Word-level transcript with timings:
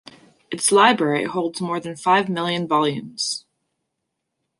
Its 0.49 0.71
library 0.71 1.25
holds 1.25 1.61
more 1.61 1.79
than 1.79 1.95
five 1.95 2.27
million 2.27 2.67
volumes. 2.67 3.45